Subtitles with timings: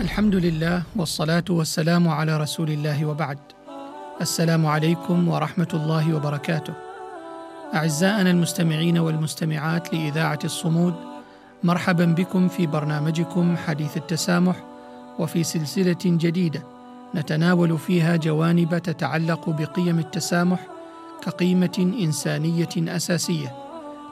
[0.00, 3.38] الحمد لله والصلاة والسلام على رسول الله وبعد.
[4.20, 6.72] السلام عليكم ورحمة الله وبركاته.
[7.74, 10.94] أعزائنا المستمعين والمستمعات لإذاعة الصمود
[11.64, 14.56] مرحبا بكم في برنامجكم حديث التسامح
[15.18, 16.62] وفي سلسلة جديدة
[17.14, 20.60] نتناول فيها جوانب تتعلق بقيم التسامح
[21.22, 23.54] كقيمة إنسانية أساسية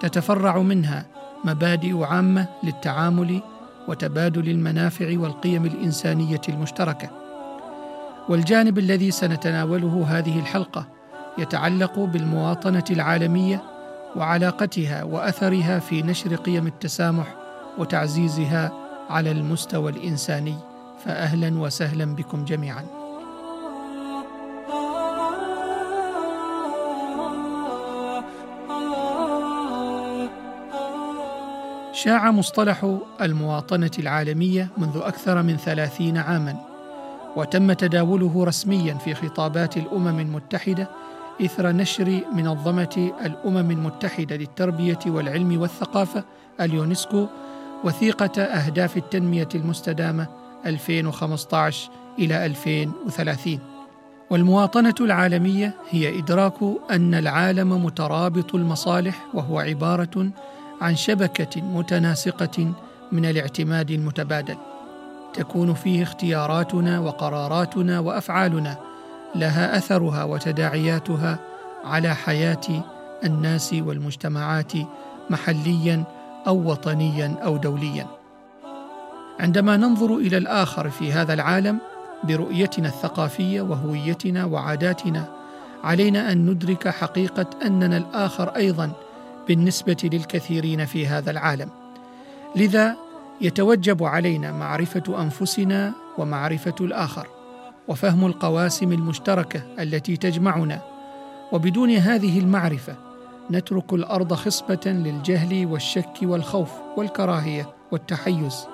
[0.00, 1.06] تتفرع منها
[1.44, 3.40] مبادئ عامة للتعامل
[3.88, 7.10] وتبادل المنافع والقيم الإنسانية المشتركة.
[8.28, 10.86] والجانب الذي سنتناوله هذه الحلقة
[11.38, 13.62] يتعلق بالمواطنة العالمية
[14.16, 17.34] وعلاقتها وأثرها في نشر قيم التسامح
[17.78, 18.72] وتعزيزها
[19.10, 20.54] على المستوى الإنساني.
[21.04, 23.05] فاهلا وسهلا بكم جميعا.
[31.96, 36.56] شاع مصطلح المواطنة العالمية منذ أكثر من ثلاثين عاماً
[37.36, 40.88] وتم تداوله رسمياً في خطابات الأمم المتحدة
[41.44, 46.24] إثر نشر منظمة الأمم المتحدة للتربية والعلم والثقافة
[46.60, 47.26] اليونسكو
[47.84, 50.26] وثيقة أهداف التنمية المستدامة
[50.66, 53.58] 2015 إلى 2030
[54.30, 56.54] والمواطنة العالمية هي إدراك
[56.90, 60.30] أن العالم مترابط المصالح وهو عبارة
[60.80, 62.72] عن شبكة متناسقة
[63.12, 64.56] من الاعتماد المتبادل.
[65.34, 68.76] تكون فيه اختياراتنا وقراراتنا وأفعالنا
[69.34, 71.38] لها أثرها وتداعياتها
[71.84, 72.84] على حياة
[73.24, 74.72] الناس والمجتمعات
[75.30, 76.04] محليا
[76.46, 78.06] أو وطنيا أو دوليا.
[79.40, 81.78] عندما ننظر إلى الآخر في هذا العالم
[82.24, 85.24] برؤيتنا الثقافية وهويتنا وعاداتنا
[85.84, 88.92] علينا أن ندرك حقيقة أننا الآخر أيضا
[89.48, 91.70] بالنسبة للكثيرين في هذا العالم.
[92.56, 92.96] لذا
[93.40, 97.26] يتوجب علينا معرفة أنفسنا ومعرفة الآخر
[97.88, 100.82] وفهم القواسم المشتركة التي تجمعنا.
[101.52, 102.96] وبدون هذه المعرفة
[103.50, 108.66] نترك الأرض خصبة للجهل والشك والخوف والكراهية والتحيز.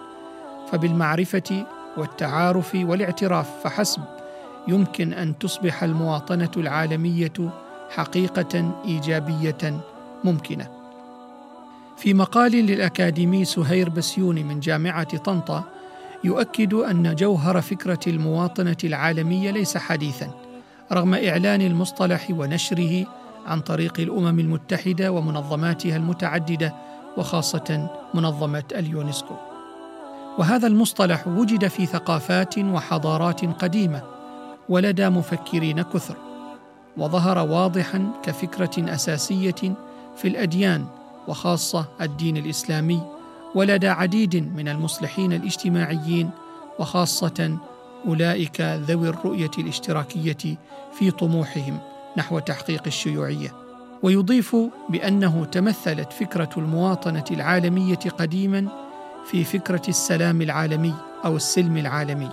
[0.72, 1.66] فبالمعرفة
[1.96, 4.02] والتعارف والاعتراف فحسب
[4.68, 7.32] يمكن أن تصبح المواطنة العالمية
[7.90, 9.82] حقيقة إيجابية
[10.24, 10.68] ممكنة.
[11.96, 15.64] في مقال للأكاديمي سهير بسيوني من جامعة طنطا
[16.24, 20.30] يؤكد أن جوهر فكرة المواطنة العالمية ليس حديثا
[20.92, 23.06] رغم إعلان المصطلح ونشره
[23.46, 26.74] عن طريق الأمم المتحدة ومنظماتها المتعددة
[27.16, 29.34] وخاصة منظمة اليونسكو.
[30.38, 34.02] وهذا المصطلح وجد في ثقافات وحضارات قديمة
[34.68, 36.16] ولدى مفكرين كثر
[36.96, 39.74] وظهر واضحا كفكرة أساسية
[40.16, 40.86] في الأديان
[41.28, 43.02] وخاصة الدين الإسلامي
[43.54, 46.30] ولدى عديد من المصلحين الاجتماعيين
[46.78, 47.58] وخاصة
[48.06, 50.58] أولئك ذوي الرؤية الاشتراكية
[50.98, 51.78] في طموحهم
[52.16, 53.52] نحو تحقيق الشيوعية.
[54.02, 54.56] ويضيف
[54.88, 58.68] بأنه تمثلت فكرة المواطنة العالمية قديما
[59.26, 62.30] في فكرة السلام العالمي أو السلم العالمي.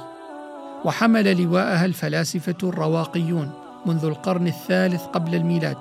[0.86, 3.52] وحمل لواءها الفلاسفة الرواقيون
[3.86, 5.78] منذ القرن الثالث قبل الميلاد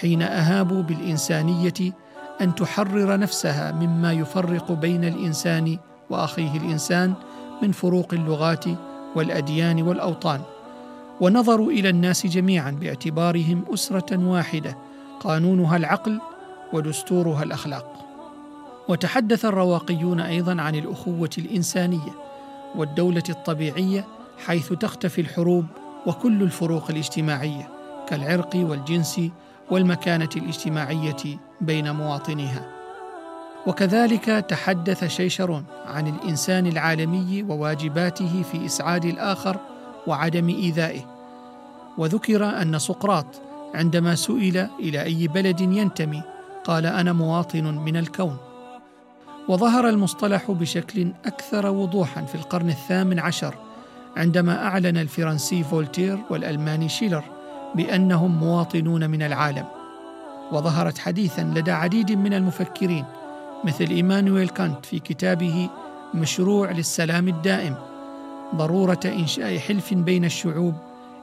[0.00, 1.92] حين أهابوا بالإنسانية
[2.40, 5.78] أن تحرر نفسها مما يفرق بين الإنسان
[6.10, 7.14] وأخيه الإنسان
[7.62, 8.64] من فروق اللغات
[9.16, 10.40] والأديان والأوطان.
[11.20, 14.76] ونظروا إلى الناس جميعا باعتبارهم أسرة واحدة
[15.20, 16.20] قانونها العقل
[16.72, 17.98] ودستورها الأخلاق.
[18.88, 22.12] وتحدث الرواقيون أيضا عن الأخوة الإنسانية
[22.76, 24.04] والدولة الطبيعية
[24.46, 25.64] حيث تختفي الحروب
[26.06, 27.68] وكل الفروق الاجتماعية
[28.08, 29.20] كالعرق والجنس
[29.70, 32.68] والمكانة الاجتماعية بين مواطنيها.
[33.66, 39.56] وكذلك تحدث شيشرون عن الإنسان العالمي وواجباته في إسعاد الآخر
[40.06, 41.00] وعدم إيذائه.
[41.98, 43.26] وذكر أن سقراط
[43.74, 46.22] عندما سئل إلى أي بلد ينتمي
[46.64, 48.36] قال أنا مواطن من الكون.
[49.48, 53.54] وظهر المصطلح بشكل أكثر وضوحا في القرن الثامن عشر
[54.16, 57.24] عندما أعلن الفرنسي فولتير والألماني شيلر
[57.74, 59.64] بانهم مواطنون من العالم.
[60.52, 63.04] وظهرت حديثا لدى عديد من المفكرين
[63.64, 65.68] مثل إيمانويل كانت في كتابه
[66.14, 67.74] مشروع للسلام الدائم
[68.54, 70.74] ضرورة إنشاء حلف بين الشعوب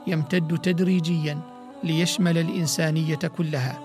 [0.08, 1.38] يمتد تدريجيا
[1.84, 3.80] ليشمل الإنسانية كلها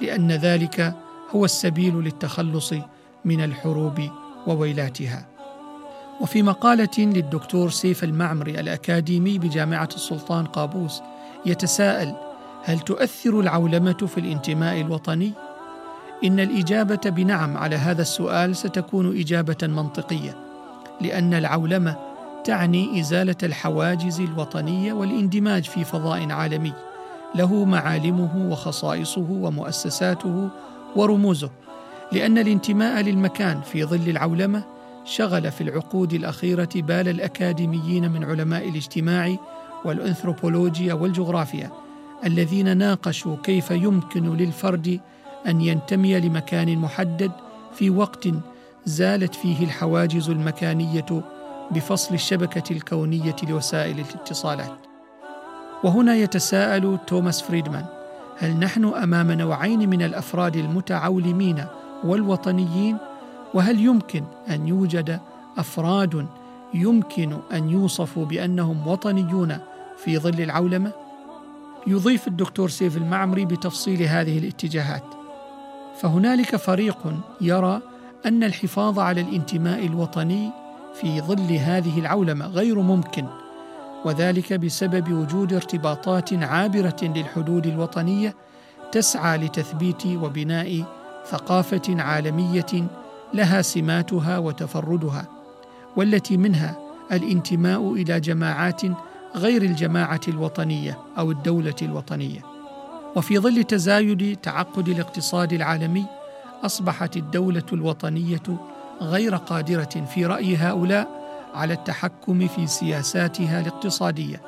[0.00, 0.94] لأن ذلك
[1.30, 2.74] هو السبيل للتخلص
[3.24, 4.00] من الحروب
[4.46, 5.26] وويلاتها.
[6.20, 11.02] وفي مقالة للدكتور سيف المعمري الأكاديمي بجامعة السلطان قابوس
[11.46, 12.14] يتساءل
[12.64, 15.32] هل تؤثر العولمة في الانتماء الوطني؟
[16.24, 20.36] إن الإجابة بنعم على هذا السؤال ستكون إجابة منطقية
[21.00, 21.96] لأن العولمة
[22.44, 26.72] تعني إزالة الحواجز الوطنية والاندماج في فضاء عالمي
[27.34, 30.48] له معالمه وخصائصه ومؤسساته
[30.96, 31.50] ورموزه
[32.12, 34.64] لأن الانتماء للمكان في ظل العولمة
[35.04, 39.36] شغل في العقود الأخيرة بال الأكاديميين من علماء الاجتماع
[39.84, 41.70] والأنثروبولوجيا والجغرافيا
[42.24, 45.00] الذين ناقشوا كيف يمكن للفرد
[45.46, 47.32] أن ينتمي لمكان محدد
[47.74, 48.28] في وقت
[48.84, 51.22] زالت فيه الحواجز المكانية
[51.70, 54.72] بفصل الشبكة الكونية لوسائل الاتصالات.
[55.84, 57.84] وهنا يتساءل توماس فريدمان
[58.38, 61.64] هل نحن أمام نوعين من الأفراد المتعولمين
[62.04, 62.96] والوطنيين؟
[63.54, 65.20] وهل يمكن أن يوجد
[65.58, 66.26] أفراد
[66.74, 69.58] يمكن أن يوصفوا بأنهم وطنيون
[70.04, 70.92] في ظل العولمة؟
[71.86, 75.04] يضيف الدكتور سيف المعمري بتفصيل هذه الاتجاهات.
[75.96, 76.98] فهنالك فريق
[77.40, 77.80] يرى
[78.26, 80.50] أن الحفاظ على الانتماء الوطني
[80.94, 83.26] في ظل هذه العولمة غير ممكن
[84.04, 88.34] وذلك بسبب وجود ارتباطات عابرة للحدود الوطنية
[88.92, 90.84] تسعى لتثبيت وبناء
[91.26, 92.86] ثقافة عالمية
[93.34, 95.26] لها سماتها وتفردها
[95.96, 96.76] والتي منها
[97.12, 98.82] الانتماء إلى جماعات
[99.36, 102.40] غير الجماعة الوطنية أو الدولة الوطنية.
[103.16, 106.06] وفي ظل تزايد تعقد الاقتصاد العالمي
[106.64, 108.56] أصبحت الدولة الوطنية
[109.00, 111.08] غير قادرة في رأي هؤلاء
[111.54, 114.40] على التحكم في سياساتها الاقتصادية.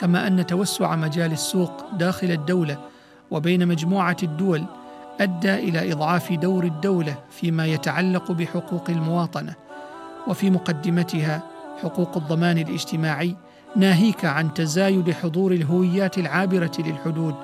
[0.00, 2.78] كما أن توسع مجال السوق داخل الدولة
[3.30, 4.64] وبين مجموعة الدول
[5.20, 9.54] أدى إلى إضعاف دور الدولة فيما يتعلق بحقوق المواطنة
[10.28, 11.42] وفي مقدمتها
[11.82, 13.36] حقوق الضمان الاجتماعي
[13.76, 17.34] ناهيك عن تزايد حضور الهويات العابرة للحدود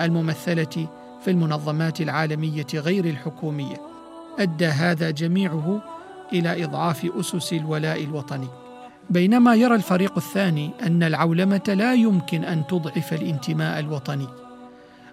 [0.00, 0.88] الممثلة
[1.24, 3.76] في المنظمات العالمية غير الحكومية.
[4.38, 5.82] أدى هذا جميعه
[6.32, 8.48] إلى إضعاف أسس الولاء الوطني.
[9.10, 14.28] بينما يرى الفريق الثاني أن العولمة لا يمكن أن تضعف الانتماء الوطني.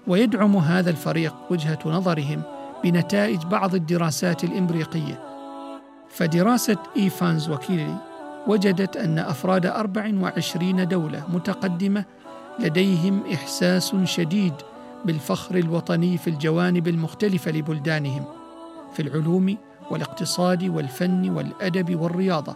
[0.07, 2.41] ويدعم هذا الفريق وجهة نظرهم
[2.83, 5.19] بنتائج بعض الدراسات الإمريقية.
[6.09, 7.95] فدراسة إيفانز وكيلي
[8.47, 12.05] وجدت أن أفراد 24 دولة متقدمة
[12.59, 14.53] لديهم إحساس شديد
[15.05, 18.25] بالفخر الوطني في الجوانب المختلفة لبلدانهم
[18.94, 19.57] في العلوم
[19.91, 22.55] والاقتصاد والفن والأدب والرياضة.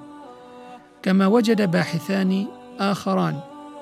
[1.04, 2.48] كما وجد باحثان
[2.80, 3.40] آخران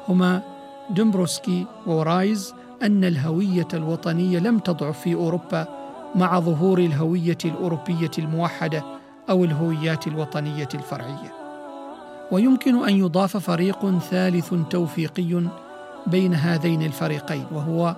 [0.08, 0.42] هما
[0.90, 2.54] دومبروسكي ورايز
[2.84, 5.68] أن الهوية الوطنية لم تضعف في أوروبا
[6.16, 8.84] مع ظهور الهوية الأوروبية الموحدة
[9.30, 11.39] أو الهويات الوطنية الفرعية.
[12.32, 15.44] ويمكن أن يضاف فريق ثالث توفيقي
[16.08, 17.96] بين هذين الفريقين وهو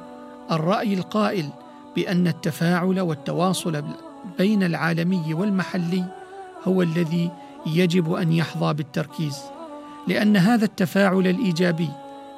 [0.52, 1.50] الرأي القائل
[1.96, 3.84] بأن التفاعل والتواصل
[4.38, 6.04] بين العالمي والمحلي
[6.68, 7.32] هو الذي
[7.66, 9.40] يجب أن يحظى بالتركيز
[10.08, 11.90] لأن هذا التفاعل الإيجابي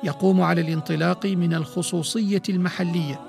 [0.03, 3.19] يقوم على الانطلاق من الخصوصية المحلية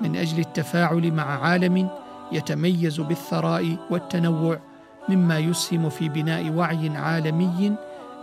[0.00, 1.88] من أجل التفاعل مع عالم
[2.32, 4.58] يتميز بالثراء والتنوع
[5.08, 7.74] مما يسهم في بناء وعي عالمي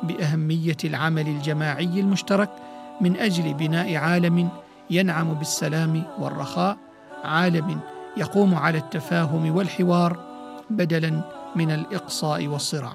[0.04, 2.50] بأهمية العمل الجماعي المشترك
[3.02, 4.50] من أجل بناء عالم
[4.90, 6.78] ينعم بالسلام والرخاء
[7.24, 7.80] عالم
[8.18, 10.20] يقوم على التفاهم والحوار
[10.70, 11.22] بدلا
[11.56, 12.94] من الإقصاء والصراع.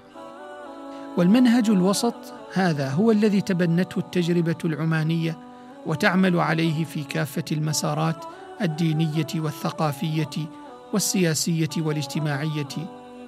[1.16, 2.14] والمنهج الوسط
[2.54, 5.38] هذا هو الذي تبنته التجربة العمانية
[5.86, 8.24] وتعمل عليه في كافة المسارات
[8.62, 10.48] الدينية والثقافية
[10.92, 12.68] والسياسية والاجتماعية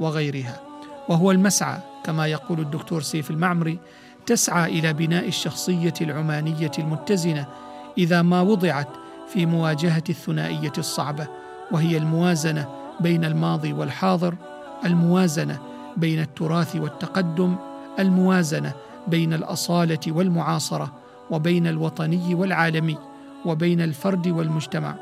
[0.00, 0.61] وغيرها
[1.09, 3.78] وهو المسعى كما يقول الدكتور سيف المعمري
[4.26, 7.46] تسعى إلى بناء الشخصية العمانية المتزنة
[7.98, 8.88] إذا ما وضعت
[9.28, 11.26] في مواجهة الثنائية الصعبة
[11.70, 12.68] وهي الموازنة
[13.00, 14.34] بين الماضي والحاضر
[14.84, 15.58] الموازنة
[15.96, 17.56] بين التراث والتقدم
[17.98, 18.72] الموازنة
[19.08, 20.92] بين الأصالة والمعاصرة
[21.30, 22.98] وبين الوطني والعالمي
[23.44, 24.94] وبين الفرد والمجتمع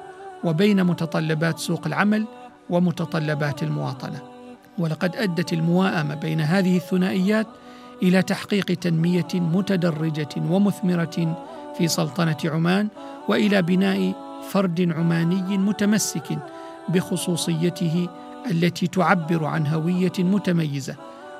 [0.44, 2.26] وبين متطلبات سوق العمل
[2.70, 4.33] ومتطلبات المواطنة.
[4.78, 7.46] ولقد أدت المواءمة بين هذه الثنائيات
[8.02, 11.44] إلى تحقيق تنمية متدرجة ومثمرة
[11.78, 12.88] في سلطنة عمان
[13.28, 14.12] وإلى بناء
[14.50, 16.38] فرد عماني متمسك
[16.88, 18.08] بخصوصيته
[18.50, 20.96] التي تعبر عن هوية متميزة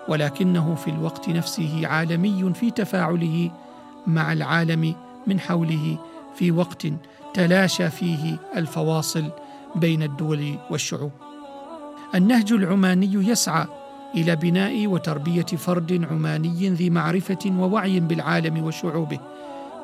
[0.09, 3.50] ولكنه في الوقت نفسه عالمي في تفاعله
[4.07, 4.95] مع العالم
[5.26, 5.99] من حوله
[6.35, 6.87] في وقت
[7.35, 9.31] تلاشى فيه الفواصل
[9.76, 11.12] بين الدول والشعوب.
[12.14, 13.66] النهج العماني يسعى
[14.14, 19.18] إلى بناء وتربية فرد عماني ذي معرفة ووعي بالعالم وشعوبه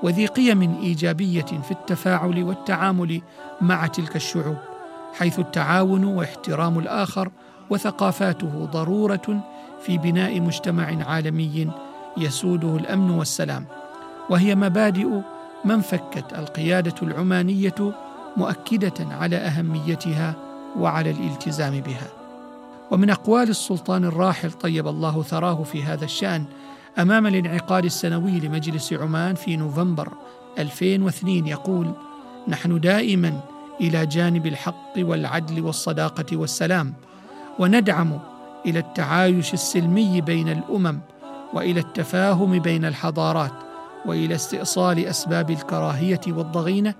[0.02, 3.20] وذي قيم إيجابية في التفاعل والتعامل
[3.60, 4.56] مع تلك الشعوب
[5.18, 7.30] حيث التعاون واحترام الآخر
[7.70, 9.44] وثقافاته ضرورة
[9.82, 11.70] في بناء مجتمع عالمي
[12.16, 13.64] يسوده الأمن والسلام.
[14.30, 15.08] وهي مبادئ
[15.64, 17.94] من فكت القيادة العمانية
[18.36, 20.34] مؤكدة على أهميتها
[20.76, 22.19] وعلى الالتزام بها.
[22.90, 26.44] ومن أقوال السلطان الراحل طيب الله ثراه في هذا الشأن
[26.98, 30.12] أمام الانعقاد السنوي لمجلس عمان في نوفمبر
[30.58, 31.92] 2002 يقول
[32.48, 33.40] نحن دائما
[33.80, 36.94] إلى جانب الحق والعدل والصداقة والسلام
[37.58, 38.18] وندعم
[38.66, 41.00] إلى التعايش السلمي بين الأمم
[41.54, 43.52] وإلى التفاهم بين الحضارات
[44.06, 46.94] وإلى استئصال أسباب الكراهية والضغينة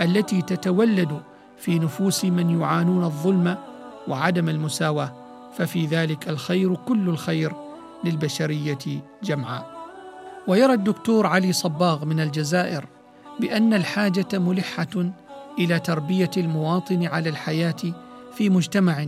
[0.00, 1.20] التي تتولد
[1.58, 3.56] في نفوس من يعانون الظلم
[4.08, 5.23] وعدم المساواة.
[5.56, 7.52] ففي ذلك الخير كل الخير
[8.04, 9.74] للبشرية جمعاء
[10.48, 12.84] ويرى الدكتور علي صباغ من الجزائر
[13.40, 15.12] بأن الحاجة ملحة
[15.58, 17.76] إلى تربية المواطن على الحياة
[18.34, 19.06] في مجتمع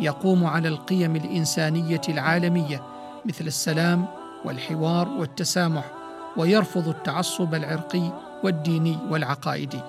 [0.00, 2.82] يقوم على القيم الإنسانية العالمية
[3.24, 4.06] مثل السلام
[4.44, 5.84] والحوار والتسامح
[6.36, 8.12] ويرفض التعصب العرقي
[8.44, 9.80] والديني والعقائدي.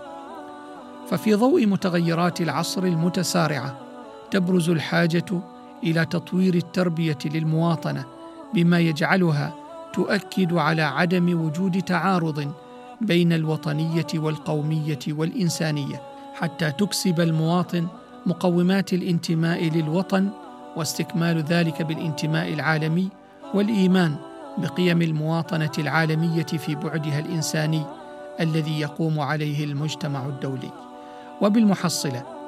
[1.10, 3.78] ففي ضوء متغيرات العصر المتسارعة
[4.32, 5.42] تبرز الحاجة
[5.83, 8.05] إلى تطوير التربية للمواطنة
[8.53, 9.53] بما يجعلها
[9.93, 12.51] تؤكد على عدم وجود تعارض
[13.01, 16.01] بين الوطنية والقومية والإنسانية
[16.33, 17.88] حتى تكسب المواطن
[18.25, 20.29] مقومات الانتماء للوطن
[20.75, 23.09] واستكمال ذلك بالانتماء العالمي
[23.53, 24.15] والإيمان
[24.57, 27.83] بقيم المواطنة العالمية في بعدها الإنساني
[28.39, 30.71] الذي يقوم عليه المجتمع الدولي.
[31.41, 32.38] وبالمحصلة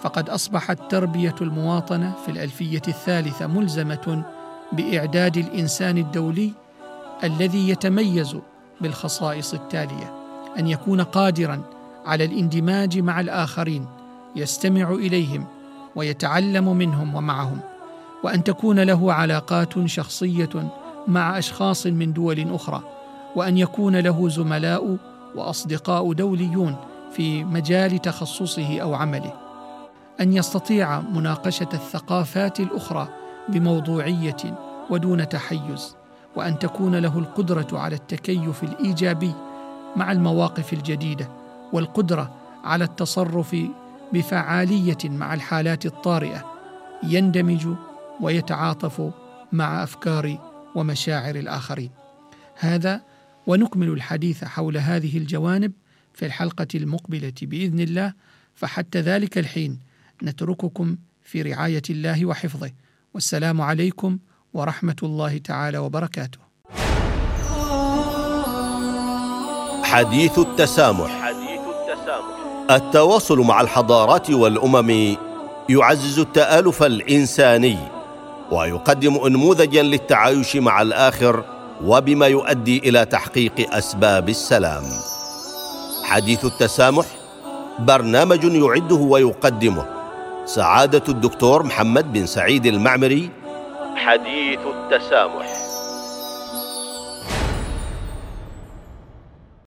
[0.00, 4.24] فقد أصبحت تربية المواطنة في الألفية الثالثة ملزمة
[4.72, 6.52] بإعداد الإنسان الدولي
[7.24, 8.36] الذي يتميز
[8.80, 10.14] بالخصائص التالية
[10.58, 11.62] أن يكون قادرا
[12.06, 13.86] على الاندماج مع الآخرين
[14.36, 15.46] يستمع إليهم
[15.96, 17.60] ويتعلم منهم ومعهم
[18.24, 20.70] وأن تكون له علاقات شخصية
[21.08, 22.82] مع أشخاص من دول أخرى
[23.36, 24.96] وأن يكون له زملاء
[25.34, 26.76] وأصدقاء دوليون
[27.12, 29.43] في مجال تخصصه أو عمله.
[30.20, 33.08] أن يستطيع مناقشة الثقافات الأخرى
[33.48, 34.58] بموضوعية
[34.90, 35.96] ودون تحيز
[36.36, 39.32] وأن تكون له القدرة على التكيف الإيجابي
[39.96, 41.28] مع المواقف الجديدة
[41.72, 43.56] والقدرة على التصرف
[44.12, 46.44] بفعالية مع الحالات الطارئة
[47.02, 47.66] يندمج
[48.20, 49.10] ويتعاطف
[49.52, 50.38] مع أفكار
[50.74, 51.90] ومشاعر الآخرين.
[52.54, 53.00] هذا
[53.46, 55.72] ونكمل الحديث حول هذه الجوانب
[56.14, 58.12] في الحلقة المقبلة بإذن الله
[58.54, 59.78] فحتى ذلك الحين
[60.22, 62.70] نترككم في رعاية الله وحفظه.
[63.14, 64.18] والسلام عليكم
[64.54, 66.38] ورحمة الله تعالى وبركاته.
[69.84, 71.10] حديث التسامح.
[71.22, 75.16] حديث التسامح التواصل مع الحضارات والأمم
[75.68, 77.78] يعزز التآلف الإنساني
[78.52, 81.44] ويقدم انموذجا للتعايش مع الآخر
[81.84, 84.84] وبما يؤدي إلى تحقيق أسباب السلام.
[86.04, 87.06] حديث التسامح
[87.78, 89.93] برنامج يعده ويقدمه
[90.46, 93.30] سعادة الدكتور محمد بن سعيد المعمري.
[93.96, 95.43] حديث التسامح.